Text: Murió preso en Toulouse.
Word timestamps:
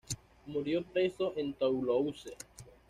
Murió 0.47 0.83
preso 0.83 1.31
en 1.37 1.53
Toulouse. 1.53 2.33